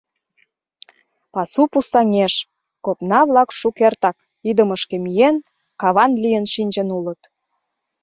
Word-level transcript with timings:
Пасу 1.33 1.63
пустаҥеш: 1.71 2.33
копна-влак 2.85 3.49
шукертак, 3.59 4.17
идымышке 4.49 4.97
миен, 5.03 5.35
каван 5.81 6.11
лийын 6.23 6.45
шинчын 6.53 6.89
улыт. 6.97 7.21